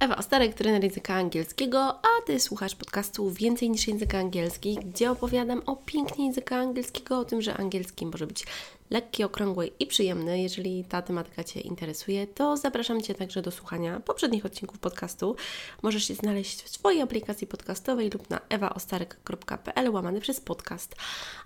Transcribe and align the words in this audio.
Ewa 0.00 0.16
Ostarek, 0.16 0.54
trener 0.54 0.84
języka 0.84 1.14
angielskiego, 1.14 1.80
a 1.82 2.22
Ty 2.26 2.40
słuchasz 2.40 2.74
podcastu 2.74 3.30
Więcej 3.30 3.70
niż 3.70 3.88
języka 3.88 4.18
angielski, 4.18 4.74
gdzie 4.74 5.10
opowiadam 5.10 5.62
o 5.66 5.76
pięknie 5.76 6.26
języka 6.26 6.56
angielskiego, 6.56 7.18
o 7.18 7.24
tym, 7.24 7.42
że 7.42 7.56
angielski 7.56 8.06
może 8.06 8.26
być 8.26 8.44
lekki, 8.90 9.24
okrągły 9.24 9.70
i 9.78 9.86
przyjemny. 9.86 10.42
Jeżeli 10.42 10.84
ta 10.84 11.02
tematyka 11.02 11.44
Cię 11.44 11.60
interesuje, 11.60 12.26
to 12.26 12.56
zapraszam 12.56 13.02
Cię 13.02 13.14
także 13.14 13.42
do 13.42 13.50
słuchania 13.50 14.00
poprzednich 14.00 14.46
odcinków 14.46 14.78
podcastu. 14.78 15.36
Możesz 15.82 16.08
się 16.08 16.14
znaleźć 16.14 16.62
w 16.62 16.68
swojej 16.68 17.02
aplikacji 17.02 17.46
podcastowej 17.46 18.10
lub 18.10 18.30
na 18.30 18.40
ewaostarek.pl 18.48 19.90
łamany 19.90 20.20
przez 20.20 20.40
podcast. 20.40 20.96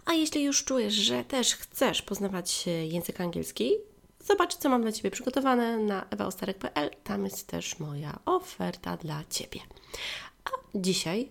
A 0.04 0.12
jeśli 0.12 0.44
już 0.44 0.64
czujesz, 0.64 0.94
że 0.94 1.24
też 1.24 1.54
chcesz 1.54 2.02
poznawać 2.02 2.64
język 2.66 3.20
angielski, 3.20 3.72
Zobacz, 4.20 4.56
co 4.56 4.68
mam 4.68 4.82
dla 4.82 4.92
Ciebie 4.92 5.10
przygotowane 5.10 5.78
na 5.78 6.06
ewaostarek.pl. 6.10 6.90
Tam 7.04 7.24
jest 7.24 7.46
też 7.46 7.78
moja 7.78 8.18
oferta 8.26 8.96
dla 8.96 9.24
Ciebie. 9.30 9.60
A 10.44 10.50
dzisiaj 10.74 11.28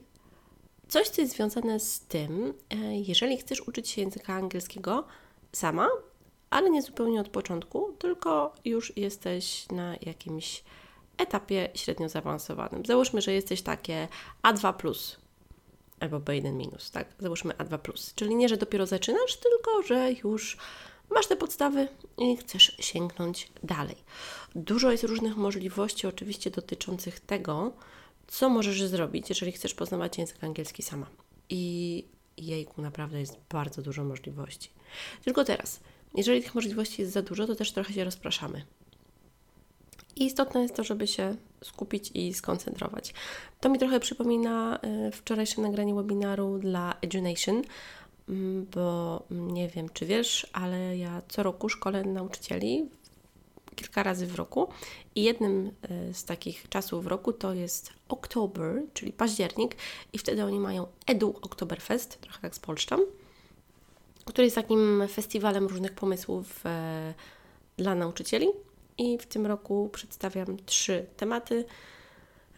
coś, 0.88 1.10
co 1.10 1.22
jest 1.22 1.36
związane 1.36 1.80
z 1.80 2.00
tym, 2.00 2.54
e, 2.70 3.00
jeżeli 3.00 3.38
chcesz 3.38 3.68
uczyć 3.68 3.90
się 3.90 4.02
języka 4.02 4.34
angielskiego 4.34 5.08
sama, 5.52 5.90
ale 6.50 6.70
nie 6.70 6.82
zupełnie 6.82 7.22
od 7.22 7.30
początku, 7.30 7.94
tylko 8.00 8.54
już 8.66 8.98
jesteś 8.98 9.68
na 9.72 9.96
jakimś 10.02 10.64
etapie 11.18 11.70
średnio 11.74 12.10
zaawansowanym. 12.10 12.86
Załóżmy, 12.86 13.22
że 13.22 13.34
jesteś 13.34 13.62
takie 13.62 14.08
A2+, 14.44 14.96
albo 16.00 16.20
B1-, 16.20 16.92
tak? 16.94 17.08
Załóżmy 17.20 17.54
A2+. 17.54 18.14
Czyli 18.16 18.36
nie, 18.36 18.50
że 18.50 18.58
dopiero 18.58 18.86
zaczynasz, 18.86 19.38
tylko 19.38 19.84
że 19.84 20.12
już 20.24 20.58
masz 21.12 21.28
te 21.28 21.36
podstawy 21.36 21.88
i 22.18 22.38
chcesz 22.38 22.76
sięgnąć 22.80 23.52
dalej. 23.64 23.96
Dużo 24.56 24.92
jest 24.92 25.04
różnych 25.04 25.38
możliwości, 25.38 26.08
oczywiście, 26.08 26.52
dotyczących 26.52 27.20
tego, 27.20 27.72
co 28.28 28.50
możesz 28.50 28.84
zrobić, 28.84 29.30
jeżeli 29.30 29.52
chcesz 29.52 29.74
poznawać 29.74 30.18
język 30.18 30.44
angielski 30.44 30.84
sama. 30.84 31.06
I 31.50 32.06
jejku, 32.38 32.82
naprawdę 32.82 33.20
jest 33.20 33.38
bardzo 33.50 33.82
dużo 33.82 34.04
możliwości. 34.04 34.70
Tylko 35.24 35.46
teraz, 35.46 35.80
jeżeli 36.16 36.42
tych 36.44 36.56
możliwości 36.56 37.02
jest 37.02 37.14
za 37.14 37.22
dużo, 37.22 37.48
to 37.48 37.56
też 37.56 37.72
trochę 37.72 37.94
się 37.94 38.04
rozpraszamy. 38.04 38.66
I 40.16 40.26
istotne 40.26 40.62
jest 40.62 40.76
to, 40.76 40.84
żeby 40.84 41.08
się 41.08 41.36
skupić 41.64 42.12
i 42.14 42.34
skoncentrować. 42.34 43.14
To 43.60 43.70
mi 43.70 43.80
trochę 43.80 44.00
przypomina 44.00 44.80
y, 45.08 45.12
wczorajsze 45.12 45.62
nagranie 45.62 45.96
webinaru 45.96 46.58
dla 46.60 46.96
Edunation, 47.02 47.56
Mm, 47.56 47.66
bo 48.76 49.24
nie 49.30 49.68
wiem, 49.68 49.90
czy 49.94 50.06
wiesz, 50.06 50.48
ale 50.54 50.98
ja 50.98 51.22
co 51.28 51.44
roku 51.44 51.70
szkolę 51.70 52.04
nauczycieli 52.04 52.90
kilka 53.76 54.04
razy 54.04 54.28
w 54.28 54.36
roku 54.36 54.68
i 55.16 55.24
jednym 55.24 55.72
e, 55.82 56.14
z 56.14 56.26
takich 56.26 56.70
czasów 56.70 57.04
w 57.04 57.08
roku 57.08 57.34
to 57.34 57.54
jest 57.54 57.94
Oktober, 58.10 58.82
czyli 58.94 59.14
październik 59.14 59.76
i 60.14 60.18
wtedy 60.18 60.44
oni 60.44 60.60
mają 60.60 60.88
Edu 61.08 61.36
Oktoberfest, 61.42 62.22
trochę 62.22 62.40
jak 62.44 62.56
z 62.56 62.60
Polszczą, 62.60 62.98
który 64.26 64.46
jest 64.46 64.56
takim 64.56 65.04
festiwalem 65.12 65.68
różnych 65.68 65.94
pomysłów 65.94 66.66
e, 66.66 67.14
dla 67.78 67.96
nauczycieli 67.96 68.48
i 68.98 69.18
w 69.18 69.26
tym 69.26 69.46
roku 69.46 69.90
przedstawiam 69.94 70.58
trzy 70.66 71.06
tematy. 71.18 71.66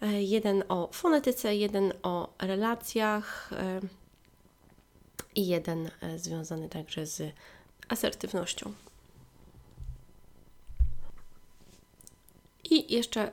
E, 0.02 0.24
jeden 0.24 0.64
o 0.70 0.90
fonetyce, 0.92 1.56
jeden 1.56 1.94
o 2.04 2.34
relacjach, 2.42 3.50
i 5.36 5.48
jeden 5.48 5.90
e, 6.02 6.20
związany 6.20 6.70
także 6.70 7.06
z 7.06 7.34
asertywnością. 7.88 8.74
I 12.70 12.94
jeszcze, 12.94 13.32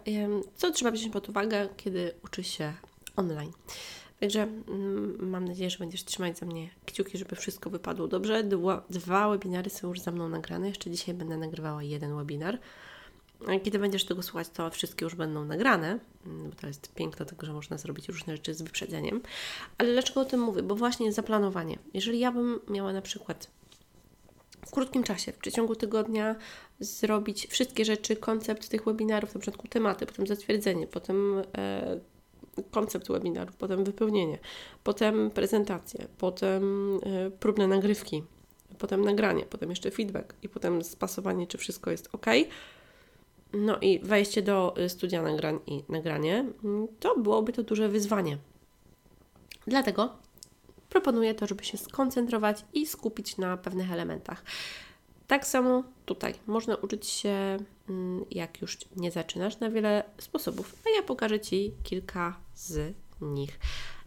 co 0.56 0.70
trzeba 0.70 0.91
wziąć 0.91 1.12
pod 1.12 1.28
uwagę, 1.28 1.69
kiedy 1.76 2.14
uczy 2.24 2.44
się 2.44 2.72
online. 3.16 3.52
Także 4.20 4.42
mm, 4.42 5.30
mam 5.30 5.44
nadzieję, 5.44 5.70
że 5.70 5.78
będziesz 5.78 6.04
trzymać 6.04 6.38
za 6.38 6.46
mnie 6.46 6.70
kciuki, 6.86 7.19
żeby 7.19 7.36
wszystko 7.36 7.70
wypadło 7.70 8.08
dobrze. 8.08 8.44
Dwa, 8.44 8.84
dwa 8.91 9.28
webinary 9.28 9.70
są 9.70 9.88
już 9.88 10.00
za 10.00 10.10
mną 10.10 10.28
nagrane. 10.28 10.69
Jeszcze 10.69 10.91
dzisiaj 10.91 11.15
będę 11.15 11.36
nagrywała 11.36 11.82
jeden 11.82 12.16
webinar. 12.16 12.59
Kiedy 13.65 13.78
będziesz 13.78 14.04
tego 14.04 14.22
słuchać, 14.22 14.49
to 14.49 14.71
wszystkie 14.71 15.04
już 15.04 15.15
będą 15.15 15.44
nagrane, 15.44 15.99
mm, 16.26 16.50
bo 16.50 16.56
to 16.56 16.66
jest 16.66 16.94
piękno 16.94 17.26
tego, 17.26 17.47
że 17.47 17.53
można 17.53 17.78
zrobić 17.78 18.09
różne 18.09 18.37
rzeczy 18.37 18.54
z 18.54 18.62
wyprzedzeniem. 18.62 19.21
Ale 19.78 19.93
dlaczego 19.93 20.21
o 20.21 20.25
tym 20.25 20.41
mówię? 20.41 20.62
Bo 20.62 20.75
właśnie 20.75 21.12
zaplanowanie. 21.12 21.78
Jeżeli 21.94 22.19
ja 22.19 22.32
bym 22.32 22.60
miała 22.69 22.93
na 22.93 23.03
przykład 23.03 23.50
w 24.66 24.71
krótkim 24.71 25.03
czasie, 25.03 25.32
w 25.32 25.38
przeciągu 25.38 25.77
tygodnia 25.77 26.37
zrobić 26.81 27.47
wszystkie 27.47 27.84
rzeczy, 27.84 28.16
koncept 28.16 28.69
tych 28.69 28.84
webinarów, 28.84 29.34
na 29.34 29.41
przykład 29.41 29.71
tematy, 29.71 30.06
potem 30.06 30.27
zatwierdzenie, 30.27 30.87
potem 30.87 31.43
e, 31.59 32.00
koncept 32.71 33.09
webinarów, 33.09 33.56
potem 33.56 33.84
wypełnienie, 33.84 34.38
potem 34.84 35.31
prezentacje, 35.31 36.06
potem 36.19 36.94
e, 36.97 37.31
próbne 37.31 37.66
nagrywki, 37.66 38.22
potem 38.78 39.04
nagranie, 39.04 39.47
potem 39.50 39.71
jeszcze 39.71 39.91
feedback 39.91 40.34
i 40.43 40.48
potem 40.48 40.84
spasowanie, 40.84 41.47
czy 41.47 41.59
wszystko 41.59 41.91
jest 41.91 42.09
ok, 42.12 42.27
no 43.53 43.78
i 43.81 43.98
wejście 43.98 44.42
do 44.42 44.75
y, 44.78 44.88
studia 44.88 45.22
nagrań 45.22 45.59
i 45.66 45.82
nagranie, 45.88 46.44
mm, 46.64 46.88
to 47.00 47.19
byłoby 47.19 47.53
to 47.53 47.62
duże 47.62 47.88
wyzwanie. 47.88 48.38
Dlatego 49.66 50.16
proponuję 50.88 51.34
to, 51.34 51.47
żeby 51.47 51.64
się 51.64 51.78
skoncentrować 51.78 52.64
i 52.72 52.86
skupić 52.86 53.36
na 53.36 53.56
pewnych 53.56 53.92
elementach. 53.92 54.44
Tak 55.26 55.47
samo 55.47 55.84
tutaj 56.06 56.34
można 56.47 56.76
uczyć 56.76 57.06
się, 57.06 57.59
mm, 57.88 58.25
jak 58.31 58.60
już 58.60 58.78
nie 58.97 59.10
zaczynasz, 59.10 59.60
na 59.60 59.70
wiele 59.70 60.04
sposobów, 60.19 60.75
a 60.86 60.97
ja 60.97 61.03
pokażę 61.03 61.41
Ci 61.41 61.72
kilka 61.82 62.41
z 62.54 62.94
nich. 63.20 63.59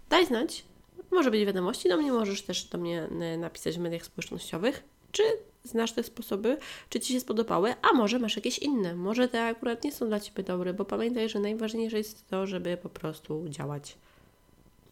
Daj 0.09 0.25
znać, 0.25 0.65
może 1.11 1.31
być 1.31 1.45
wiadomości 1.45 1.89
do 1.89 1.97
mnie, 1.97 2.11
możesz 2.11 2.41
też 2.41 2.63
do 2.63 2.77
mnie 2.77 3.07
napisać 3.37 3.77
w 3.77 3.81
mediach 3.81 4.05
społecznościowych, 4.05 4.83
czy 5.11 5.23
znasz 5.63 5.91
te 5.91 6.03
sposoby, 6.03 6.57
czy 6.89 6.99
Ci 6.99 7.13
się 7.13 7.19
spodobały, 7.19 7.73
a 7.81 7.93
może 7.93 8.19
masz 8.19 8.35
jakieś 8.35 8.59
inne, 8.59 8.95
może 8.95 9.27
te 9.27 9.43
akurat 9.43 9.83
nie 9.83 9.91
są 9.91 10.07
dla 10.07 10.19
Ciebie 10.19 10.43
dobre, 10.43 10.73
bo 10.73 10.85
pamiętaj, 10.85 11.29
że 11.29 11.39
najważniejsze 11.39 11.97
jest 11.97 12.27
to, 12.27 12.47
żeby 12.47 12.77
po 12.77 12.89
prostu 12.89 13.45
działać. 13.49 13.97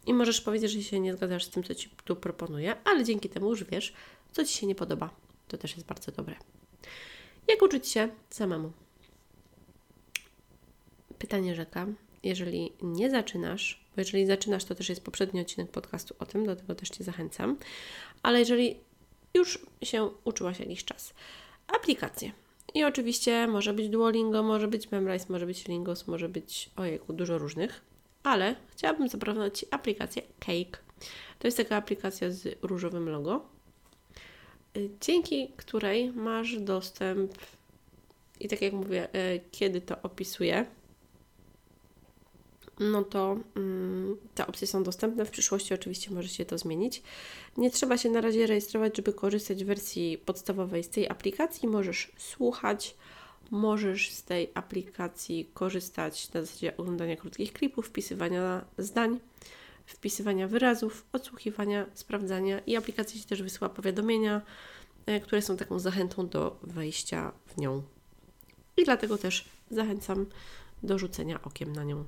I 0.06 0.14
możesz 0.14 0.42
powiedzieć, 0.42 0.72
że 0.72 0.84
się 0.84 1.00
nie 1.00 1.14
zgadzasz 1.14 1.44
z 1.44 1.50
tym, 1.50 1.64
co 1.64 1.76
Ci 1.76 1.90
tu 2.04 2.16
proponuję, 2.16 2.76
ale 2.84 3.04
dzięki 3.04 3.30
temu 3.30 3.50
już 3.50 3.64
wiesz, 3.64 3.94
co 4.32 4.46
Ci 4.46 4.54
się 4.54 4.68
nie 4.68 4.76
podoba. 4.76 5.10
To 5.48 5.58
też 5.58 5.76
jest 5.76 5.88
bardzo 5.88 6.12
dobre. 6.12 6.36
Jak 7.48 7.62
uczyć 7.62 7.88
się 7.88 8.10
samemu? 8.30 8.72
Pytanie 11.20 11.56
rzeka. 11.56 11.88
Jeżeli 12.24 12.74
nie 12.82 13.10
zaczynasz, 13.10 13.86
bo 13.96 14.02
jeżeli 14.02 14.26
zaczynasz, 14.26 14.66
to 14.66 14.76
też 14.76 14.90
jest 14.90 15.04
poprzedni 15.04 15.42
odcinek 15.42 15.72
podcastu 15.72 16.16
o 16.20 16.26
tym, 16.26 16.46
do 16.46 16.56
tego 16.56 16.76
też 16.76 16.90
Cię 16.90 17.04
zachęcam, 17.04 17.58
ale 18.24 18.40
jeżeli 18.40 18.80
już 19.34 19.60
się 19.84 20.10
uczyłaś 20.24 20.60
jakiś 20.60 20.86
czas. 20.86 21.14
Aplikacje. 21.68 22.32
I 22.74 22.84
oczywiście 22.84 23.48
może 23.48 23.74
być 23.74 23.90
Duolingo, 23.90 24.44
może 24.44 24.68
być 24.68 24.92
Memrise, 24.92 25.26
może 25.30 25.46
być 25.46 25.68
Lingos, 25.68 26.08
może 26.08 26.30
być 26.30 26.70
ojejku, 26.76 27.14
dużo 27.14 27.38
różnych, 27.38 27.82
ale 28.24 28.56
chciałabym 28.72 29.10
zaproponować 29.10 29.60
Ci 29.60 29.66
aplikację 29.72 30.22
Cake. 30.40 30.80
To 31.40 31.48
jest 31.48 31.58
taka 31.58 31.76
aplikacja 31.76 32.32
z 32.32 32.58
różowym 32.62 33.10
logo, 33.10 33.46
y, 34.78 34.90
dzięki 35.02 35.48
której 35.58 36.12
masz 36.12 36.60
dostęp 36.60 37.32
i 38.40 38.48
tak 38.48 38.62
jak 38.62 38.74
mówię, 38.74 39.08
y, 39.16 39.40
kiedy 39.52 39.82
to 39.82 39.96
opisuję, 40.04 40.66
no 42.80 43.04
to 43.04 43.38
mm, 43.56 44.18
te 44.36 44.48
opcje 44.48 44.68
są 44.68 44.84
dostępne. 44.84 45.26
W 45.26 45.32
przyszłości 45.32 45.74
oczywiście 45.74 46.12
może 46.12 46.30
się 46.30 46.46
to 46.46 46.58
zmienić. 46.58 47.04
Nie 47.58 47.72
trzeba 47.72 47.98
się 47.98 48.10
na 48.10 48.22
razie 48.22 48.48
rejestrować, 48.48 48.98
żeby 48.98 49.14
korzystać 49.14 49.60
z 49.60 49.64
wersji 49.64 50.18
podstawowej 50.18 50.84
z 50.84 50.90
tej 50.90 51.10
aplikacji. 51.10 51.68
Możesz 51.68 52.12
słuchać, 52.18 52.96
możesz 53.52 54.12
z 54.12 54.24
tej 54.24 54.50
aplikacji 54.54 55.50
korzystać 55.54 56.34
na 56.34 56.42
zasadzie 56.42 56.78
oglądania 56.78 57.16
krótkich 57.16 57.54
klipów, 57.54 57.88
wpisywania 57.88 58.66
zdań, 58.78 59.20
wpisywania 59.86 60.48
wyrazów, 60.48 61.06
odsłuchiwania, 61.14 61.86
sprawdzania 61.94 62.60
i 62.60 62.76
aplikacja 62.76 63.22
Ci 63.22 63.28
też 63.28 63.42
wysyła 63.42 63.70
powiadomienia, 63.70 64.42
e, 65.06 65.20
które 65.20 65.42
są 65.42 65.58
taką 65.58 65.80
zachętą 65.80 66.28
do 66.28 66.60
wejścia 66.64 67.32
w 67.46 67.58
nią. 67.58 67.84
I 68.78 68.84
dlatego 68.84 69.18
też 69.18 69.50
zachęcam 69.72 70.26
do 70.84 71.00
rzucenia 71.00 71.42
okiem 71.42 71.74
na 71.74 71.84
nią. 71.84 72.06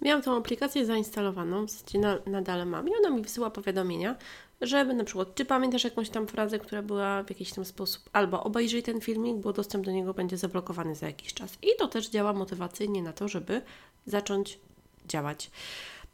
Miałam 0.00 0.22
tą 0.22 0.36
aplikację 0.36 0.86
zainstalowaną, 0.86 1.66
w 1.66 1.70
zasadzie 1.70 1.98
na, 1.98 2.18
nadal 2.26 2.66
mam 2.66 2.88
i 2.88 2.92
ona 2.98 3.10
mi 3.10 3.22
wysyła 3.22 3.50
powiadomienia, 3.50 4.16
żeby 4.60 4.94
na 4.94 5.04
przykład, 5.04 5.34
czy 5.34 5.44
pamiętasz 5.44 5.84
jakąś 5.84 6.10
tam 6.10 6.26
frazę, 6.26 6.58
która 6.58 6.82
była 6.82 7.22
w 7.22 7.30
jakiś 7.30 7.52
tam 7.52 7.64
sposób, 7.64 8.10
albo 8.12 8.44
obejrzyj 8.44 8.82
ten 8.82 9.00
filmik, 9.00 9.36
bo 9.36 9.52
dostęp 9.52 9.84
do 9.84 9.90
niego 9.90 10.14
będzie 10.14 10.36
zablokowany 10.36 10.94
za 10.94 11.06
jakiś 11.06 11.34
czas. 11.34 11.58
I 11.62 11.68
to 11.78 11.88
też 11.88 12.08
działa 12.08 12.32
motywacyjnie 12.32 13.02
na 13.02 13.12
to, 13.12 13.28
żeby 13.28 13.62
zacząć 14.06 14.58
działać. 15.06 15.50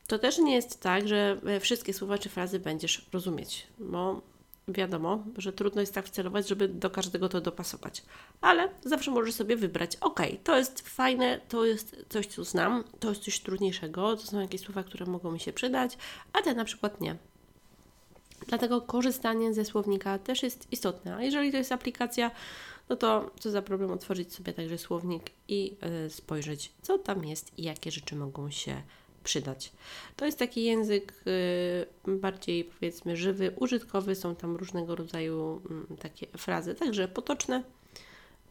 To 0.07 0.19
też 0.19 0.39
nie 0.39 0.55
jest 0.55 0.81
tak, 0.81 1.09
że 1.09 1.41
wszystkie 1.61 1.95
słowa 1.95 2.19
czy 2.19 2.29
frazy 2.29 2.59
będziesz 2.59 3.07
rozumieć, 3.13 3.67
bo 3.79 4.21
wiadomo, 4.69 5.25
że 5.37 5.53
trudno 5.53 5.81
jest 5.81 5.95
tak 5.95 6.07
wcelować, 6.07 6.49
żeby 6.49 6.69
do 6.69 6.91
każdego 6.91 7.29
to 7.29 7.41
dopasować. 7.41 8.03
Ale 8.41 8.69
zawsze 8.85 9.11
możesz 9.11 9.35
sobie 9.35 9.57
wybrać, 9.57 9.97
ok, 9.97 10.21
to 10.45 10.59
jest 10.59 10.89
fajne, 10.89 11.41
to 11.49 11.65
jest 11.65 12.05
coś, 12.09 12.27
co 12.27 12.45
znam, 12.45 12.85
to 13.01 13.09
jest 13.09 13.23
coś 13.23 13.41
trudniejszego, 13.41 14.17
to 14.17 14.27
są 14.27 14.41
jakieś 14.41 14.61
słowa, 14.61 14.83
które 14.83 15.07
mogą 15.07 15.33
mi 15.33 15.41
się 15.41 15.53
przydać, 15.53 15.99
a 16.33 16.43
te 16.43 16.55
na 16.55 16.65
przykład 16.65 17.01
nie. 17.01 17.17
Dlatego 18.47 18.81
korzystanie 18.81 19.55
ze 19.55 19.65
słownika 19.65 20.19
też 20.19 20.43
jest 20.43 20.73
istotne. 20.73 21.17
A 21.17 21.23
jeżeli 21.23 21.53
to 21.53 21.57
jest 21.57 21.73
aplikacja, 21.73 22.31
no 22.89 22.97
to 22.97 23.31
co 23.41 23.51
za 23.51 23.63
problem 23.63 23.91
otworzyć 23.91 24.35
sobie 24.35 24.53
także 24.53 24.79
słownik 24.79 25.31
i 25.49 25.77
y, 26.07 26.11
spojrzeć, 26.11 26.73
co 26.83 26.99
tam 26.99 27.25
jest 27.25 27.59
i 27.59 27.63
jakie 27.63 27.91
rzeczy 27.91 28.17
mogą 28.17 28.51
się 28.51 28.83
przydać. 29.25 29.73
To 30.17 30.27
jest 30.27 30.39
taki 30.39 30.65
język 30.65 31.15
y, 32.07 32.17
bardziej 32.17 32.65
powiedzmy 32.65 33.17
żywy, 33.17 33.55
użytkowy, 33.57 34.15
są 34.15 34.35
tam 34.35 34.57
różnego 34.57 34.97
rodzaju 34.97 35.63
y, 35.91 35.97
takie 35.97 36.27
frazy, 36.27 36.75
także 36.75 37.09
potoczne, 37.09 37.63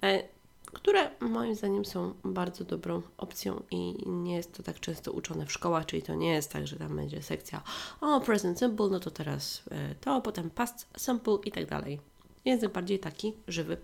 y, 0.04 0.40
które 0.74 1.10
moim 1.20 1.56
zdaniem 1.56 1.86
są 1.86 2.14
bardzo 2.24 2.64
dobrą 2.64 3.02
opcją 3.18 3.64
i 3.72 4.10
nie 4.10 4.36
jest 4.36 4.54
to 4.54 4.64
tak 4.64 4.80
często 4.80 5.12
uczone 5.12 5.46
w 5.46 5.52
szkołach, 5.52 5.86
czyli 5.86 6.02
to 6.02 6.16
nie 6.16 6.34
jest 6.34 6.52
tak, 6.52 6.68
że 6.68 6.76
tam 6.76 6.96
będzie 6.96 7.22
sekcja 7.22 7.64
o 8.02 8.22
present 8.22 8.60
simple, 8.60 8.88
no 8.90 9.00
to 9.00 9.12
teraz 9.12 9.64
e, 9.72 9.96
to, 10.02 10.22
potem 10.22 10.50
past 10.50 10.88
simple 10.98 11.38
i 11.46 11.52
tak 11.52 11.66
dalej. 11.66 12.00
Język 12.46 12.72
bardziej 12.72 13.00
taki 13.00 13.34
żywy. 13.48 13.78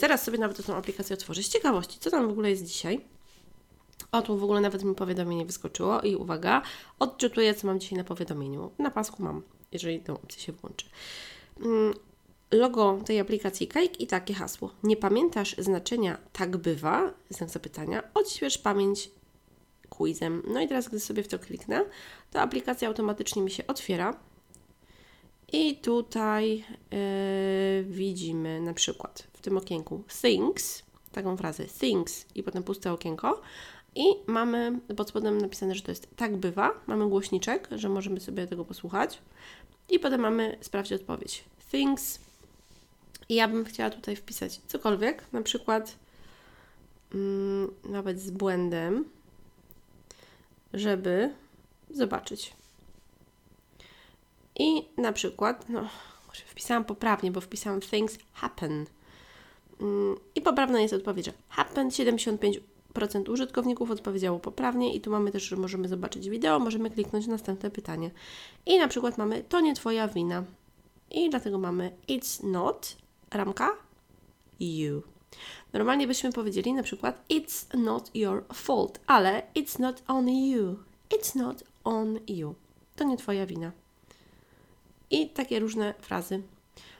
Teraz 0.00 0.22
sobie 0.22 0.38
nawet 0.38 0.66
tą 0.66 0.74
aplikację 0.74 1.14
otworzę 1.14 1.42
z 1.42 1.48
ciekawości, 1.48 1.98
co 2.00 2.10
tam 2.10 2.28
w 2.28 2.30
ogóle 2.30 2.50
jest 2.50 2.64
dzisiaj, 2.64 3.00
o, 4.12 4.22
tu 4.22 4.38
w 4.38 4.44
ogóle 4.44 4.60
nawet 4.60 4.84
mi 4.84 4.94
powiadomienie 4.94 5.46
wyskoczyło 5.46 6.00
i 6.00 6.16
uwaga, 6.16 6.62
odczytuję, 6.98 7.54
co 7.54 7.66
mam 7.66 7.80
dzisiaj 7.80 7.98
na 7.98 8.04
powiadomieniu. 8.04 8.70
Na 8.78 8.90
pasku 8.90 9.22
mam, 9.22 9.42
jeżeli 9.72 10.00
tę 10.00 10.12
opcję 10.14 10.42
się 10.42 10.52
włączy. 10.52 10.86
Mm, 11.60 11.94
logo 12.50 12.98
tej 13.04 13.20
aplikacji 13.20 13.68
Cake 13.68 13.96
i 13.98 14.06
takie 14.06 14.34
hasło. 14.34 14.70
Nie 14.82 14.96
pamiętasz 14.96 15.56
znaczenia 15.58 16.18
tak 16.32 16.56
bywa? 16.56 17.12
Znak 17.30 17.50
zapytania. 17.50 18.02
Odśwież 18.14 18.58
pamięć 18.58 19.10
quizem. 19.88 20.42
No 20.46 20.60
i 20.60 20.68
teraz, 20.68 20.88
gdy 20.88 21.00
sobie 21.00 21.22
w 21.22 21.28
to 21.28 21.38
kliknę, 21.38 21.84
to 22.30 22.40
aplikacja 22.40 22.88
automatycznie 22.88 23.42
mi 23.42 23.50
się 23.50 23.66
otwiera. 23.66 24.16
I 25.52 25.76
tutaj 25.76 26.64
yy, 26.90 27.84
widzimy 27.84 28.60
na 28.60 28.74
przykład 28.74 29.26
w 29.32 29.40
tym 29.40 29.56
okienku 29.56 30.04
things, 30.22 30.82
taką 31.12 31.36
frazę 31.36 31.64
things 31.64 32.26
i 32.34 32.42
potem 32.42 32.62
puste 32.62 32.92
okienko. 32.92 33.40
I 33.96 34.04
mamy 34.26 34.80
pod 34.96 35.08
spodem 35.08 35.38
napisane, 35.38 35.74
że 35.74 35.82
to 35.82 35.90
jest 35.90 36.16
tak 36.16 36.36
bywa. 36.36 36.72
Mamy 36.86 37.08
głośniczek, 37.08 37.68
że 37.76 37.88
możemy 37.88 38.20
sobie 38.20 38.46
tego 38.46 38.64
posłuchać. 38.64 39.18
I 39.88 39.98
potem 39.98 40.20
mamy 40.20 40.58
sprawdź 40.60 40.92
odpowiedź. 40.92 41.44
Things. 41.70 42.18
I 43.28 43.34
ja 43.34 43.48
bym 43.48 43.64
chciała 43.64 43.90
tutaj 43.90 44.16
wpisać 44.16 44.60
cokolwiek, 44.66 45.32
na 45.32 45.42
przykład 45.42 45.96
mm, 47.14 47.70
nawet 47.84 48.20
z 48.20 48.30
błędem, 48.30 49.04
żeby 50.74 51.30
zobaczyć. 51.90 52.52
I 54.58 54.84
na 54.96 55.12
przykład, 55.12 55.68
no, 55.68 55.88
wpisałam 56.46 56.84
poprawnie, 56.84 57.30
bo 57.30 57.40
wpisałam 57.40 57.80
things 57.80 58.18
happen. 58.32 58.86
Mm, 59.80 60.16
I 60.34 60.40
poprawna 60.40 60.80
jest 60.80 60.94
odpowiedź, 60.94 61.26
że 61.26 61.32
happen 61.48 61.90
75 61.90 62.60
procent 62.96 63.28
użytkowników 63.28 63.90
odpowiedziało 63.90 64.38
poprawnie 64.38 64.94
i 64.94 65.00
tu 65.00 65.10
mamy 65.10 65.32
też, 65.32 65.42
że 65.42 65.56
możemy 65.56 65.88
zobaczyć 65.88 66.28
wideo, 66.28 66.58
możemy 66.58 66.90
kliknąć 66.90 67.26
następne 67.26 67.70
pytanie. 67.70 68.10
I 68.66 68.78
na 68.78 68.88
przykład 68.88 69.18
mamy 69.18 69.44
to 69.48 69.60
nie 69.60 69.74
Twoja 69.74 70.08
wina. 70.08 70.44
I 71.10 71.30
dlatego 71.30 71.58
mamy 71.58 71.90
it's 72.08 72.44
not, 72.44 72.96
ramka, 73.30 73.70
you. 74.60 75.02
Normalnie 75.72 76.06
byśmy 76.06 76.32
powiedzieli 76.32 76.72
na 76.72 76.82
przykład 76.82 77.24
it's 77.30 77.78
not 77.78 78.10
your 78.14 78.44
fault, 78.54 79.00
ale 79.06 79.42
it's 79.54 79.80
not 79.80 80.02
on 80.08 80.28
you. 80.28 80.76
It's 81.10 81.36
not 81.36 81.64
on 81.84 82.18
you. 82.28 82.54
To 82.96 83.04
nie 83.04 83.16
Twoja 83.16 83.46
wina. 83.46 83.72
I 85.10 85.30
takie 85.30 85.60
różne 85.60 85.94
frazy. 85.98 86.42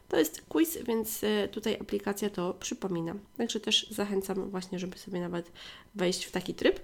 To 0.09 0.17
jest 0.19 0.43
quiz, 0.49 0.79
więc 0.87 1.25
e, 1.25 1.49
tutaj 1.49 1.79
aplikacja 1.81 2.31
to 2.31 2.55
przypomina. 2.55 3.15
Także 3.37 3.61
też 3.61 3.91
zachęcam 3.91 4.51
właśnie, 4.51 4.79
żeby 4.79 4.99
sobie 4.99 5.21
nawet 5.21 5.53
wejść 5.95 6.25
w 6.25 6.31
taki 6.31 6.55
tryb. 6.55 6.81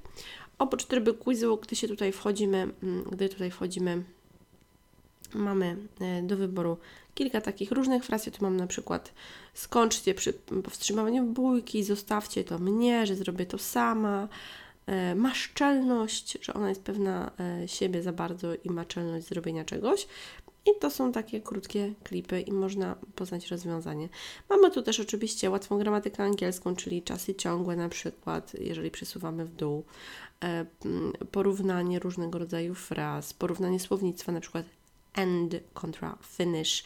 Oprócz 0.58 0.84
trybu 0.84 1.14
quizu, 1.14 1.56
gdy 1.62 1.76
się 1.76 1.88
tutaj 1.88 2.12
wchodzimy, 2.12 2.68
mm, 2.82 3.04
gdy 3.12 3.28
tutaj 3.28 3.50
wchodzimy, 3.50 4.02
mamy 5.34 5.76
e, 6.00 6.22
do 6.22 6.36
wyboru 6.36 6.76
kilka 7.14 7.40
takich 7.40 7.70
różnych 7.72 8.04
fraz. 8.04 8.26
Ja 8.26 8.32
tu 8.32 8.44
mam 8.44 8.56
na 8.56 8.66
przykład 8.66 9.12
skończcie 9.54 10.14
przy 10.14 10.32
powstrzymywaniu 10.64 11.24
bójki, 11.24 11.84
zostawcie 11.84 12.44
to 12.44 12.58
mnie, 12.58 13.06
że 13.06 13.16
zrobię 13.16 13.46
to 13.46 13.58
sama. 13.58 14.28
E, 14.86 15.14
ma 15.14 15.34
szczelność, 15.34 16.38
że 16.40 16.54
ona 16.54 16.68
jest 16.68 16.82
pewna 16.82 17.30
siebie 17.66 18.02
za 18.02 18.12
bardzo 18.12 18.54
i 18.54 18.70
ma 18.70 18.84
czelność 18.84 19.26
zrobienia 19.26 19.64
czegoś. 19.64 20.06
I 20.66 20.70
to 20.80 20.90
są 20.90 21.12
takie 21.12 21.40
krótkie 21.40 21.94
klipy 22.04 22.40
i 22.40 22.52
można 22.52 22.96
poznać 23.16 23.48
rozwiązanie. 23.48 24.08
Mamy 24.50 24.70
tu 24.70 24.82
też 24.82 25.00
oczywiście 25.00 25.50
łatwą 25.50 25.78
gramatykę 25.78 26.24
angielską, 26.24 26.76
czyli 26.76 27.02
czasy 27.02 27.34
ciągłe 27.34 27.76
na 27.76 27.88
przykład, 27.88 28.54
jeżeli 28.60 28.90
przesuwamy 28.90 29.44
w 29.44 29.54
dół, 29.54 29.84
e, 30.44 30.66
porównanie 31.30 31.98
różnego 31.98 32.38
rodzaju 32.38 32.74
fraz, 32.74 33.32
porównanie 33.32 33.80
słownictwa, 33.80 34.32
na 34.32 34.40
przykład 34.40 34.66
end 35.14 35.54
kontra 35.74 36.18
finish 36.22 36.84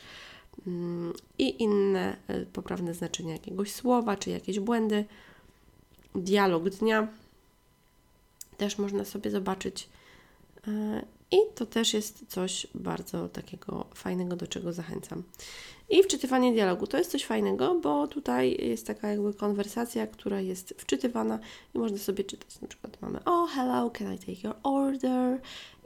mm, 0.66 1.12
i 1.38 1.62
inne 1.62 2.16
e, 2.28 2.46
poprawne 2.46 2.94
znaczenia 2.94 3.32
jakiegoś 3.32 3.72
słowa, 3.72 4.16
czy 4.16 4.30
jakieś 4.30 4.60
błędy. 4.60 5.04
Dialog 6.14 6.68
dnia 6.70 7.08
też 8.56 8.78
można 8.78 9.04
sobie 9.04 9.30
zobaczyć 9.30 9.88
e, 10.68 11.02
i 11.30 11.36
to 11.54 11.66
też 11.66 11.94
jest 11.94 12.24
coś 12.28 12.66
bardzo 12.74 13.28
takiego 13.28 13.86
fajnego, 13.94 14.36
do 14.36 14.46
czego 14.46 14.72
zachęcam. 14.72 15.22
I 15.88 16.02
wczytywanie 16.02 16.52
dialogu 16.52 16.86
to 16.86 16.98
jest 16.98 17.10
coś 17.10 17.24
fajnego, 17.24 17.74
bo 17.74 18.08
tutaj 18.08 18.56
jest 18.68 18.86
taka 18.86 19.08
jakby 19.08 19.34
konwersacja, 19.34 20.06
która 20.06 20.40
jest 20.40 20.74
wczytywana 20.78 21.38
i 21.74 21.78
można 21.78 21.98
sobie 21.98 22.24
czytać. 22.24 22.60
Na 22.60 22.68
przykład 22.68 23.02
mamy 23.02 23.24
Oh, 23.24 23.52
hello, 23.54 23.90
can 23.90 24.14
I 24.14 24.18
take 24.18 24.48
your 24.48 24.56
order? 24.62 25.40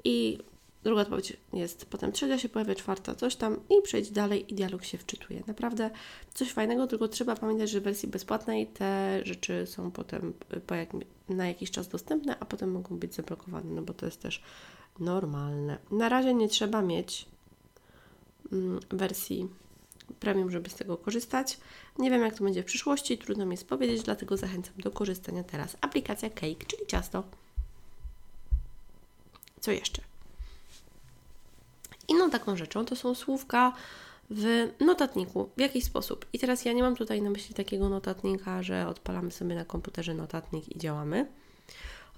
I 0.05 0.39
druga 0.83 1.03
odpowiedź 1.03 1.37
jest 1.53 1.87
potem 1.87 2.13
trzecia 2.13 2.39
się 2.39 2.49
pojawia, 2.49 2.75
czwarta 2.75 3.15
coś 3.15 3.37
tam 3.37 3.57
i 3.71 3.83
przejdź 3.83 4.11
dalej 4.11 4.53
i 4.53 4.55
dialog 4.55 4.85
się 4.85 4.99
wczytuje. 4.99 5.43
Naprawdę 5.47 5.91
coś 6.35 6.53
fajnego, 6.53 6.87
tylko 6.87 7.09
trzeba 7.09 7.37
pamiętać, 7.37 7.71
że 7.71 7.81
w 7.81 7.83
wersji 7.83 8.09
bezpłatnej 8.09 8.67
te 8.67 9.21
rzeczy 9.25 9.67
są 9.67 9.91
potem 9.91 10.33
po 10.67 10.75
jak, 10.75 10.89
na 11.29 11.49
jakiś 11.49 11.71
czas 11.71 11.89
dostępne, 11.89 12.37
a 12.41 12.45
potem 12.45 12.73
mogą 12.73 12.97
być 12.97 13.15
zablokowane, 13.15 13.71
no 13.71 13.83
bo 13.83 13.95
to 13.95 14.07
jest 14.07 14.23
też 14.23 14.43
normalne. 15.01 15.79
Na 15.91 16.09
razie 16.09 16.35
nie 16.35 16.49
trzeba 16.49 16.83
mieć 16.83 17.27
mm, 18.53 18.81
wersji 18.91 19.49
premium, 20.21 20.51
żeby 20.51 20.71
z 20.71 20.75
tego 20.75 20.97
korzystać. 20.97 21.59
Nie 21.99 22.11
wiem, 22.11 22.23
jak 22.23 22.35
to 22.35 22.45
będzie 22.45 22.63
w 22.63 22.67
przyszłości, 22.67 23.19
trudno 23.19 23.47
mi 23.47 23.53
jest 23.53 23.69
powiedzieć, 23.69 24.03
dlatego 24.03 24.37
zachęcam 24.37 24.75
do 24.79 24.91
korzystania 24.91 25.45
teraz. 25.45 25.77
Aplikacja 25.81 26.31
Cake, 26.31 26.65
czyli 26.67 26.87
ciasto. 26.87 27.25
Co 29.61 29.71
jeszcze? 29.71 30.03
Inną 32.09 32.31
taką 32.31 32.57
rzeczą 32.57 32.85
to 32.85 32.97
są 32.97 33.15
słówka 33.15 33.73
w 34.31 34.69
notatniku. 34.81 35.51
W 35.57 35.61
jaki 35.61 35.83
sposób? 35.83 36.27
I 36.33 36.39
teraz 36.39 36.65
ja 36.65 36.73
nie 36.73 36.83
mam 36.83 36.97
tutaj 36.97 37.23
na 37.23 37.31
myśli 37.31 37.55
takiego 37.55 37.89
notatnika, 37.89 38.63
że 38.63 38.89
odpalamy 38.89 39.31
sobie 39.31 39.55
na 39.55 39.65
komputerze 39.65 40.15
notatnik 40.15 40.77
i 40.77 40.79
działamy 40.79 41.27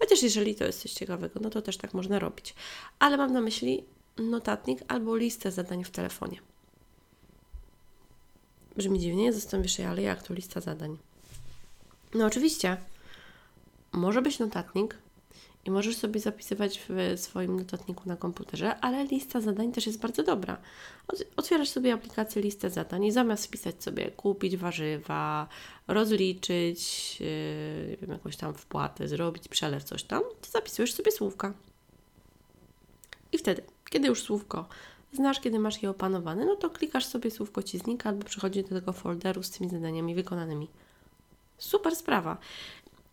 Chociaż 0.02 0.23
jeżeli 0.23 0.54
to 0.54 0.64
jest 0.64 0.82
coś 0.82 0.92
ciekawego, 0.92 1.40
no 1.40 1.50
to 1.50 1.62
też 1.62 1.76
tak 1.76 1.94
można 1.94 2.18
robić. 2.18 2.54
Ale 2.99 3.16
mam 3.16 3.32
na 3.32 3.40
myśli 3.40 3.85
notatnik 4.16 4.80
albo 4.88 5.16
listę 5.16 5.50
zadań 5.50 5.85
w 5.85 5.90
telefonie. 5.90 6.40
Brzmi 8.76 8.99
dziwnie, 9.00 9.32
zastanawiasz 9.32 9.76
się, 9.76 9.88
ale 9.88 10.02
jak 10.02 10.23
to 10.23 10.35
lista 10.35 10.61
zadań? 10.61 10.99
No 12.14 12.26
oczywiście, 12.26 12.76
może 13.92 14.23
być 14.23 14.38
notatnik 14.38 14.99
i 15.64 15.71
możesz 15.71 15.97
sobie 15.97 16.21
zapisywać 16.21 16.81
w 16.88 17.21
swoim 17.21 17.57
notatniku 17.57 18.02
na 18.07 18.16
komputerze, 18.16 18.81
ale 18.81 19.04
lista 19.04 19.40
zadań 19.40 19.73
też 19.73 19.87
jest 19.87 20.00
bardzo 20.00 20.23
dobra. 20.23 20.57
Otwierasz 21.37 21.69
sobie 21.69 21.92
aplikację 21.92 22.42
listę 22.42 22.71
zadań 22.71 23.04
i 23.04 23.12
zamiast 23.12 23.47
wpisać 23.47 23.83
sobie 23.83 24.11
kupić 24.11 24.57
warzywa, 24.57 25.49
rozliczyć, 25.88 27.16
yy, 27.21 27.97
wiem, 28.00 28.11
jakąś 28.11 28.37
tam 28.37 28.54
wpłatę, 28.54 29.09
zrobić 29.09 29.49
przelew, 29.49 29.85
coś 29.85 30.04
tam, 30.04 30.23
to 30.40 30.50
zapisujesz 30.50 30.95
sobie 30.95 31.12
słówka. 31.12 31.54
I 33.33 33.38
wtedy, 33.38 33.62
kiedy 33.90 34.09
już 34.09 34.23
słówko 34.23 34.69
znasz, 35.12 35.40
kiedy 35.40 35.59
masz 35.59 35.83
je 35.83 35.90
opanowane, 35.90 36.45
no 36.45 36.57
to 36.57 36.71
klikasz 36.71 37.07
sobie 37.07 37.31
słówko 37.31 37.62
ci 37.62 37.78
znika 37.78 38.09
albo 38.09 38.25
przychodzi 38.25 38.62
do 38.62 38.69
tego 38.69 38.92
folderu 38.92 39.42
z 39.42 39.50
tymi 39.50 39.71
zadaniami 39.71 40.14
wykonanymi. 40.14 40.69
Super 41.59 41.97
sprawa. 41.97 42.37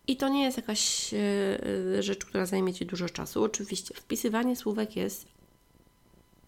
I 0.09 0.17
to 0.17 0.29
nie 0.29 0.43
jest 0.43 0.57
jakaś 0.57 1.13
e, 1.13 2.03
rzecz, 2.03 2.25
która 2.25 2.45
zajmie 2.45 2.73
Ci 2.73 2.85
dużo 2.85 3.09
czasu. 3.09 3.43
Oczywiście 3.43 3.93
wpisywanie 3.93 4.55
słówek 4.55 4.95
jest 4.95 5.25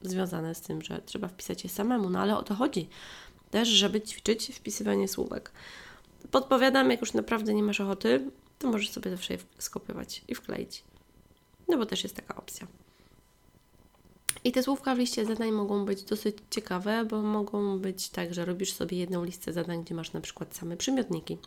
związane 0.01 0.55
z 0.55 0.61
tym, 0.61 0.81
że 0.81 1.01
trzeba 1.05 1.27
wpisać 1.27 1.63
je 1.63 1.69
samemu, 1.69 2.09
no 2.09 2.19
ale 2.19 2.37
o 2.37 2.43
to 2.43 2.55
chodzi 2.55 2.89
też, 3.51 3.67
żeby 3.67 4.01
ćwiczyć 4.01 4.51
wpisywanie 4.55 5.07
słówek. 5.07 5.51
Podpowiadam, 6.31 6.91
jak 6.91 7.01
już 7.01 7.13
naprawdę 7.13 7.53
nie 7.53 7.63
masz 7.63 7.81
ochoty, 7.81 8.31
to 8.59 8.71
możesz 8.71 8.89
sobie 8.89 9.11
zawsze 9.11 9.33
je 9.33 9.39
skopiować 9.57 10.23
i 10.27 10.35
wkleić. 10.35 10.83
No 11.67 11.77
bo 11.77 11.85
też 11.85 12.03
jest 12.03 12.15
taka 12.15 12.35
opcja. 12.35 12.67
I 14.43 14.51
te 14.51 14.63
słówka 14.63 14.95
w 14.95 14.97
liście 14.97 15.25
zadań 15.25 15.51
mogą 15.51 15.85
być 15.85 16.03
dosyć 16.03 16.37
ciekawe, 16.49 17.05
bo 17.05 17.21
mogą 17.21 17.79
być 17.79 18.09
tak, 18.09 18.33
że 18.33 18.45
robisz 18.45 18.73
sobie 18.73 18.97
jedną 18.97 19.23
listę 19.23 19.53
zadań, 19.53 19.83
gdzie 19.83 19.95
masz 19.95 20.13
na 20.13 20.21
przykład 20.21 20.55
same 20.55 20.77
przymiotniki, 20.77 21.37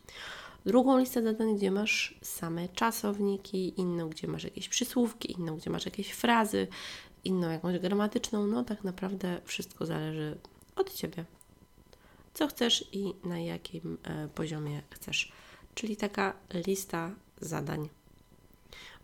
drugą 0.67 0.99
listę 0.99 1.23
zadań, 1.23 1.57
gdzie 1.57 1.71
masz 1.71 2.19
same 2.23 2.69
czasowniki, 2.69 3.81
inną, 3.81 4.09
gdzie 4.09 4.29
masz 4.29 4.45
jakieś 4.45 4.69
przysłówki, 4.69 5.33
inną, 5.33 5.57
gdzie 5.57 5.71
masz 5.71 5.85
jakieś 5.85 6.11
frazy, 6.11 6.69
inną 7.25 7.51
jakąś 7.51 7.79
gramatyczną. 7.79 8.47
No 8.47 8.65
tak 8.65 8.85
naprawdę 8.85 9.41
wszystko 9.45 9.87
zależy 9.87 10.39
od 10.77 10.95
Ciebie. 10.95 11.25
Co 12.35 12.47
chcesz 12.47 12.85
i 12.93 13.15
na 13.25 13.39
jakim 13.39 13.99
e, 14.03 14.29
poziomie 14.29 14.83
chcesz. 14.91 15.33
Czyli 15.75 15.97
taka 15.97 16.37
lista 16.67 17.11
zadań. 17.41 17.89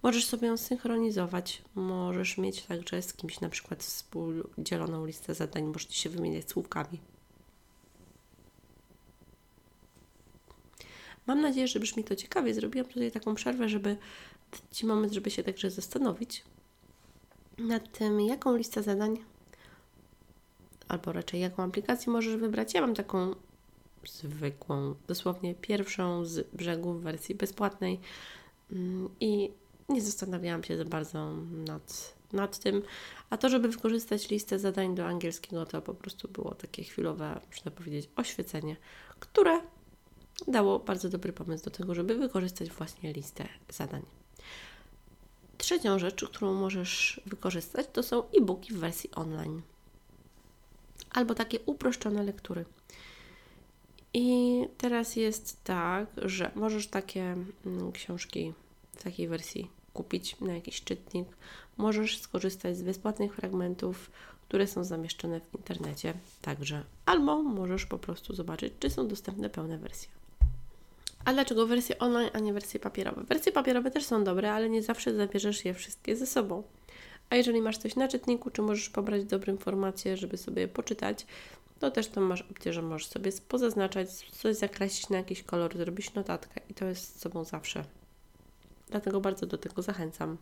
Możesz 0.02 0.26
sobie 0.26 0.49
ją 0.49 0.57
synchronizować, 0.57 1.62
możesz 1.75 2.38
mieć 2.38 2.62
także 2.62 3.02
z 3.02 3.12
kimś 3.12 3.40
na 3.40 3.49
przykład 3.49 3.83
współdzieloną 3.83 5.07
listę 5.07 5.35
zadań, 5.35 5.64
możecie 5.64 5.95
się 5.95 6.11
wymieniać 6.11 6.50
słówkami. 6.50 7.00
Mam 11.27 11.41
nadzieję, 11.41 11.69
że 11.69 11.81
brzmi 11.81 12.05
to 12.05 12.17
ciekawie. 12.17 12.55
Zrobiłam 12.55 12.89
tutaj 12.89 13.11
taką 13.11 13.35
przerwę, 13.35 13.69
żeby 13.69 13.97
Ci 14.71 14.87
moment, 14.87 15.12
żeby 15.12 15.31
się 15.31 15.43
także 15.43 15.71
zastanowić 15.71 16.45
nad 17.59 17.99
tym, 17.99 18.21
jaką 18.21 18.57
listę 18.57 18.83
zadań 18.83 19.19
albo 20.89 21.12
raczej 21.12 21.41
jaką 21.41 21.62
aplikację 21.62 22.12
możesz 22.12 22.37
wybrać. 22.37 22.75
Ja 22.75 22.81
mam 22.81 22.95
taką 22.95 23.35
zwykłą, 24.05 24.95
dosłownie 25.09 25.55
pierwszą 25.55 26.25
z 26.25 26.49
brzegu 26.57 26.93
w 26.93 27.03
wersji 27.03 27.35
bezpłatnej 27.35 28.00
mm, 28.73 29.09
i 29.21 29.50
nie 29.89 30.03
zastanawiałam 30.03 30.65
się 30.65 30.77
za 30.77 30.85
bardzo 30.85 31.33
nad, 31.67 32.15
nad 32.33 32.59
tym. 32.59 32.83
A 33.31 33.37
to, 33.37 33.49
żeby 33.49 33.69
wykorzystać 33.69 34.31
listę 34.31 34.59
zadań 34.59 34.95
do 34.95 35.07
angielskiego, 35.07 35.67
to 35.67 35.83
po 35.83 35.95
prostu 35.95 36.29
było 36.29 36.55
takie 36.55 36.83
chwilowe, 36.85 37.41
można 37.50 37.71
powiedzieć, 37.71 38.09
oświecenie, 38.17 38.77
które 39.21 39.61
dało 40.49 40.78
bardzo 40.78 41.09
dobry 41.09 41.32
pomysł 41.32 41.64
do 41.64 41.70
tego, 41.70 41.94
żeby 41.94 42.14
wykorzystać 42.14 42.70
właśnie 42.70 43.12
listę 43.12 43.49
zadań. 43.68 44.02
Trzecią 45.59 45.99
rzecz, 45.99 46.25
którą 46.25 46.54
możesz 46.54 47.20
wykorzystać, 47.26 47.87
to 47.92 48.02
są 48.02 48.23
e-booki 48.30 48.75
w 48.75 48.78
wersji 48.78 49.11
online 49.11 49.62
albo 51.11 51.35
takie 51.35 51.61
uproszczone 51.66 52.23
lektury. 52.23 52.64
I 54.14 54.59
teraz 54.78 55.16
jest 55.16 55.64
tak, 55.64 56.06
że 56.16 56.50
możesz 56.54 56.87
takie 56.87 57.37
mm, 57.66 57.92
książki 57.92 58.52
w 58.92 59.02
takiej 59.02 59.28
wersji 59.28 59.70
kupić 59.94 60.40
na 60.40 60.54
jakiś 60.54 60.85
czytnik. 60.85 61.28
Możesz 61.76 62.18
skorzystać 62.18 62.76
z 62.76 62.82
bezpłatnych 62.82 63.35
fragmentów, 63.35 64.11
które 64.49 64.66
są 64.66 64.85
zamieszczone 64.85 65.40
w 65.40 65.54
internecie 65.54 66.14
także. 66.42 66.85
Albo 67.06 67.42
możesz 67.42 67.87
po 67.87 67.99
prostu 67.99 68.35
zobaczyć, 68.35 68.73
czy 68.80 68.90
są 68.90 69.09
dostępne 69.09 69.50
pełne 69.50 69.78
wersje. 69.78 70.20
A 71.25 71.33
dlaczego 71.33 71.67
wersje 71.67 71.99
online, 71.99 72.31
a 72.33 72.39
nie 72.39 72.53
wersje 72.53 72.81
papierowe? 72.81 73.25
Wersje 73.25 73.53
papierowe 73.53 73.91
też 73.91 74.05
są 74.05 74.25
dobre, 74.25 74.53
ale 74.53 74.71
nie 74.71 74.83
zawsze 74.83 75.15
zabierzesz 75.15 75.65
je 75.65 75.75
wszystkie 75.75 76.17
ze 76.17 76.27
sobą. 76.27 76.62
A 77.31 77.37
jeżeli 77.37 77.62
masz 77.62 77.79
coś 77.79 77.97
na 77.97 78.09
czytniku, 78.09 78.50
czy 78.50 78.62
możesz 78.62 78.91
pobrać 78.91 79.25
dobrą 79.25 79.53
informację, 79.53 80.17
żeby 80.17 80.37
sobie 80.37 80.69
poczytać, 80.69 81.27
to 81.79 81.91
też 81.91 82.09
tam 82.09 82.25
masz 82.25 82.43
opcję, 82.43 82.73
że 82.73 82.83
możesz 82.83 83.09
sobie 83.09 83.33
pozaznaczać, 83.49 84.11
coś 84.11 84.57
zakreślić 84.57 85.09
na 85.09 85.17
jakiś 85.17 85.43
kolor, 85.43 85.77
zrobić 85.77 86.15
notatkę 86.15 86.61
i 86.69 86.75
to 86.75 86.85
jest 86.85 87.17
z 87.17 87.21
sobą 87.21 87.45
zawsze. 87.45 87.85
Dlatego 88.91 89.21
bardzo 89.21 89.47
do 89.47 89.59
tego 89.59 89.83
zachęcam. 89.83 90.37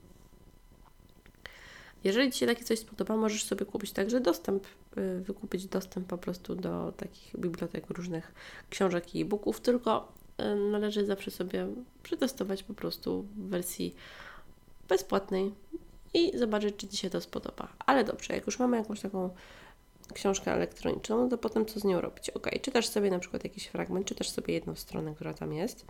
Jeżeli 2.04 2.32
Ci 2.32 2.38
się 2.38 2.46
takie 2.46 2.64
coś 2.64 2.78
spodoba, 2.78 3.16
możesz 3.16 3.44
sobie 3.44 3.66
kupić 3.66 3.92
także 3.92 4.20
dostęp, 4.20 4.66
y, 4.98 5.20
wykupić 5.20 5.66
dostęp 5.66 6.06
po 6.06 6.18
prostu 6.18 6.54
do 6.54 6.92
takich 6.96 7.36
bibliotek 7.36 7.90
różnych 7.90 8.34
książek 8.70 9.14
i 9.14 9.22
e-booków, 9.22 9.60
tylko 9.60 10.12
należy 10.70 11.06
zawsze 11.06 11.30
sobie 11.30 11.66
przetestować 12.02 12.62
po 12.62 12.74
prostu 12.74 13.22
w 13.22 13.48
wersji 13.48 13.94
bezpłatnej 14.88 15.54
i 16.14 16.38
zobaczyć, 16.38 16.76
czy 16.76 16.88
Ci 16.88 16.96
się 16.96 17.10
to 17.10 17.20
spodoba. 17.20 17.68
Ale 17.86 18.04
dobrze, 18.04 18.34
jak 18.34 18.46
już 18.46 18.58
mamy 18.58 18.76
jakąś 18.76 19.00
taką 19.00 19.30
książkę 20.14 20.52
elektroniczną, 20.52 21.22
no 21.22 21.28
to 21.28 21.38
potem 21.38 21.66
co 21.66 21.80
z 21.80 21.84
nią 21.84 22.00
robić? 22.00 22.30
Ok, 22.30 22.50
czytasz 22.62 22.88
sobie 22.88 23.10
na 23.10 23.18
przykład 23.18 23.44
jakiś 23.44 23.66
fragment, 23.66 24.06
czytasz 24.06 24.30
sobie 24.30 24.54
jedną 24.54 24.74
stronę, 24.74 25.14
która 25.14 25.34
tam 25.34 25.52
jest 25.52 25.86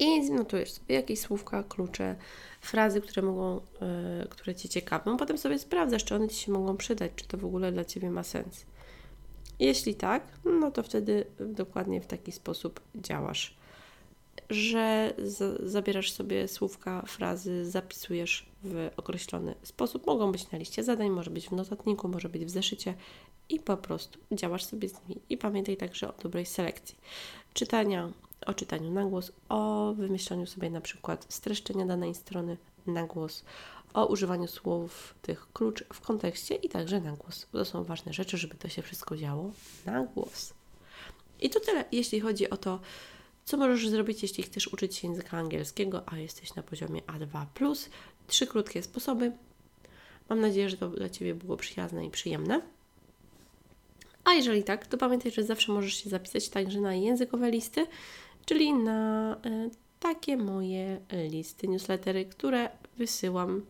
i 0.00 0.30
notujesz 0.30 0.72
sobie 0.72 0.94
jakieś 0.94 1.20
słówka, 1.20 1.62
klucze, 1.62 2.16
frazy, 2.60 3.00
które 3.00 3.22
mogą, 3.22 3.60
yy, 4.20 4.28
które 4.30 4.54
Ci 4.54 4.68
ciekawią. 4.68 5.16
Potem 5.16 5.38
sobie 5.38 5.58
sprawdzasz, 5.58 6.04
czy 6.04 6.14
one 6.14 6.28
Ci 6.28 6.36
się 6.36 6.52
mogą 6.52 6.76
przydać, 6.76 7.12
czy 7.16 7.28
to 7.28 7.38
w 7.38 7.44
ogóle 7.44 7.72
dla 7.72 7.84
Ciebie 7.84 8.10
ma 8.10 8.22
sens. 8.22 8.66
Jeśli 9.60 9.94
tak, 9.94 10.22
no 10.44 10.70
to 10.70 10.82
wtedy 10.82 11.24
dokładnie 11.40 12.00
w 12.00 12.06
taki 12.06 12.32
sposób 12.32 12.80
działasz 12.94 13.60
że 14.50 15.14
zabierasz 15.62 16.12
sobie 16.12 16.48
słówka, 16.48 17.02
frazy, 17.06 17.70
zapisujesz 17.70 18.46
w 18.64 18.90
określony 18.96 19.54
sposób. 19.62 20.06
Mogą 20.06 20.32
być 20.32 20.50
na 20.50 20.58
liście 20.58 20.84
zadań, 20.84 21.10
może 21.10 21.30
być 21.30 21.48
w 21.48 21.52
notatniku, 21.52 22.08
może 22.08 22.28
być 22.28 22.44
w 22.44 22.50
zeszycie 22.50 22.94
i 23.48 23.60
po 23.60 23.76
prostu 23.76 24.18
działasz 24.32 24.64
sobie 24.64 24.88
z 24.88 25.08
nimi. 25.08 25.20
I 25.28 25.36
pamiętaj 25.36 25.76
także 25.76 26.08
o 26.08 26.14
dobrej 26.22 26.46
selekcji. 26.46 26.96
Czytania, 27.54 28.12
o 28.46 28.54
czytaniu 28.54 28.90
na 28.90 29.04
głos, 29.04 29.32
o 29.48 29.92
wymyślaniu 29.96 30.46
sobie 30.46 30.70
na 30.70 30.80
przykład 30.80 31.26
streszczenia 31.28 31.86
danej 31.86 32.14
strony 32.14 32.56
na 32.86 33.06
głos, 33.06 33.44
o 33.94 34.06
używaniu 34.06 34.46
słów 34.46 35.14
tych 35.22 35.52
klucz 35.52 35.84
w 35.92 36.00
kontekście 36.00 36.54
i 36.54 36.68
także 36.68 37.00
na 37.00 37.12
głos. 37.12 37.46
To 37.52 37.64
są 37.64 37.84
ważne 37.84 38.12
rzeczy, 38.12 38.38
żeby 38.38 38.54
to 38.54 38.68
się 38.68 38.82
wszystko 38.82 39.16
działo 39.16 39.50
na 39.86 40.04
głos. 40.04 40.54
I 41.40 41.50
to 41.50 41.60
tyle, 41.60 41.84
jeśli 41.92 42.20
chodzi 42.20 42.50
o 42.50 42.56
to, 42.56 42.80
co 43.44 43.56
możesz 43.56 43.88
zrobić, 43.88 44.22
jeśli 44.22 44.44
chcesz 44.44 44.68
uczyć 44.68 44.96
się 44.96 45.08
języka 45.08 45.38
angielskiego, 45.38 46.02
a 46.06 46.18
jesteś 46.18 46.54
na 46.54 46.62
poziomie 46.62 47.02
A2? 47.02 47.74
Trzy 48.26 48.46
krótkie 48.46 48.82
sposoby. 48.82 49.32
Mam 50.28 50.40
nadzieję, 50.40 50.70
że 50.70 50.76
to 50.76 50.88
dla 50.88 51.08
Ciebie 51.08 51.34
było 51.34 51.56
przyjazne 51.56 52.06
i 52.06 52.10
przyjemne. 52.10 52.60
A 54.24 54.32
jeżeli 54.32 54.64
tak, 54.64 54.86
to 54.86 54.98
pamiętaj, 54.98 55.32
że 55.32 55.42
zawsze 55.42 55.72
możesz 55.72 55.94
się 55.94 56.10
zapisać 56.10 56.48
także 56.48 56.80
na 56.80 56.94
językowe 56.94 57.50
listy, 57.50 57.86
czyli 58.46 58.72
na 58.72 59.36
y, 59.46 59.70
takie 60.00 60.36
moje 60.36 61.00
listy, 61.30 61.68
newslettery, 61.68 62.24
które 62.24 62.70
wysyłam 62.98 63.62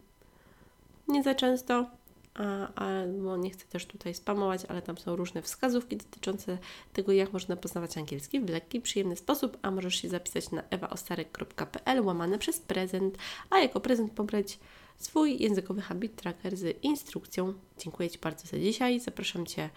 nie 1.08 1.22
za 1.22 1.34
często, 1.34 1.86
a, 2.34 2.74
albo 2.74 3.36
nie 3.36 3.50
chcę 3.50 3.64
też 3.66 3.86
tutaj 3.86 4.14
spamować, 4.14 4.64
ale 4.68 4.82
tam 4.82 4.98
są 4.98 5.16
różne 5.16 5.42
wskazówki 5.42 5.96
dotyczące 5.96 6.58
tego, 6.92 7.12
jak 7.12 7.32
można 7.32 7.56
poznawać 7.56 7.98
angielski 7.98 8.40
w 8.40 8.50
lekki, 8.50 8.80
przyjemny 8.80 9.16
sposób, 9.16 9.58
a 9.62 9.70
możesz 9.70 9.94
się 9.94 10.08
zapisać 10.08 10.50
na 10.50 10.62
ewaostarek.pl 10.70 12.00
łamane 12.00 12.38
przez 12.38 12.60
prezent, 12.60 13.18
a 13.50 13.58
jako 13.58 13.80
prezent 13.80 14.12
pobrać 14.12 14.58
swój 14.98 15.42
językowy 15.42 15.82
habit 15.82 16.16
tracker 16.16 16.56
z 16.56 16.84
instrukcją. 16.84 17.54
Dziękuję 17.78 18.10
Ci 18.10 18.18
bardzo 18.18 18.46
za 18.46 18.58
dzisiaj, 18.58 19.00
zapraszam 19.00 19.46
Cię 19.46 19.70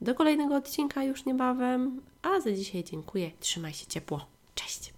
do 0.00 0.14
kolejnego 0.14 0.56
odcinka 0.56 1.04
już 1.04 1.24
niebawem, 1.24 2.00
a 2.22 2.40
za 2.40 2.52
dzisiaj 2.52 2.84
dziękuję, 2.84 3.30
trzymaj 3.40 3.72
się 3.72 3.86
ciepło, 3.86 4.26
cześć! 4.54 4.93